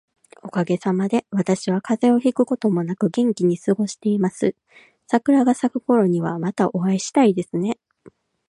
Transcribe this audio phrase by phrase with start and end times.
[0.41, 4.55] おかげさまで、私は風邪をひくこともなく元気に過ごしています。
[5.05, 7.77] 桜が咲くころには、またお会いしたいですね。